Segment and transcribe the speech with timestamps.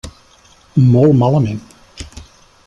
[0.95, 1.61] Molt malament.